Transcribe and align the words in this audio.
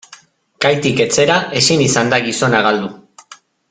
Kaitik 0.65 1.03
etxera 1.05 1.37
ezin 1.61 1.85
izan 1.91 2.13
da 2.15 2.23
gizona 2.29 2.67
galdu. 2.71 2.93